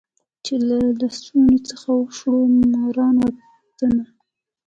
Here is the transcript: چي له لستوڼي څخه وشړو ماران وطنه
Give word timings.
چي 0.45 0.53
له 0.67 0.77
لستوڼي 0.99 1.59
څخه 1.69 1.89
وشړو 1.99 2.41
ماران 2.71 3.15
وطنه 3.23 4.05